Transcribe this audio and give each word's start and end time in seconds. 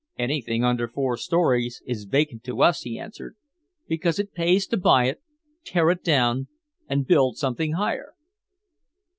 "Anything 0.17 0.63
under 0.63 0.87
four 0.87 1.15
stories 1.15 1.83
is 1.85 2.05
vacant 2.05 2.43
to 2.45 2.63
us," 2.63 2.81
he 2.81 2.97
answered, 2.97 3.35
"because 3.87 4.17
it 4.17 4.33
pays 4.33 4.65
to 4.65 4.77
buy 4.77 5.05
it, 5.05 5.21
tear 5.63 5.91
it 5.91 6.03
down 6.03 6.47
and 6.89 7.05
build 7.05 7.37
something 7.37 7.73
higher." 7.73 8.13